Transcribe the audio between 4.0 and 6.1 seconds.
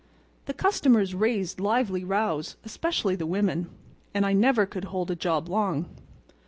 and I never could hold a job long.